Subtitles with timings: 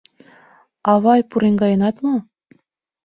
[0.91, 2.15] —Авай, пуреҥгаенат мо?..